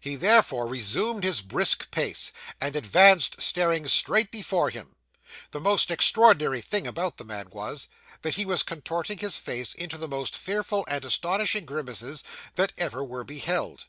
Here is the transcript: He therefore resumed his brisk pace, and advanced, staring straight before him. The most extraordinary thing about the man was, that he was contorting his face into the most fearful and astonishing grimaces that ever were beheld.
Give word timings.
He 0.00 0.16
therefore 0.16 0.66
resumed 0.66 1.22
his 1.22 1.40
brisk 1.40 1.92
pace, 1.92 2.32
and 2.60 2.74
advanced, 2.74 3.40
staring 3.40 3.86
straight 3.86 4.32
before 4.32 4.68
him. 4.70 4.96
The 5.52 5.60
most 5.60 5.92
extraordinary 5.92 6.60
thing 6.60 6.88
about 6.88 7.18
the 7.18 7.24
man 7.24 7.50
was, 7.52 7.86
that 8.22 8.34
he 8.34 8.44
was 8.44 8.64
contorting 8.64 9.18
his 9.18 9.38
face 9.38 9.72
into 9.72 9.96
the 9.96 10.08
most 10.08 10.36
fearful 10.36 10.84
and 10.90 11.04
astonishing 11.04 11.66
grimaces 11.66 12.24
that 12.56 12.72
ever 12.78 13.04
were 13.04 13.22
beheld. 13.22 13.86